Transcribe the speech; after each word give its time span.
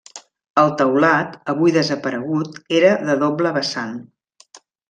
El 0.61 0.71
teulat, 0.79 1.35
avui 1.53 1.75
desaparegut, 1.77 2.59
era 2.81 2.93
de 3.11 3.19
doble 3.25 3.55
vessant. 3.59 3.97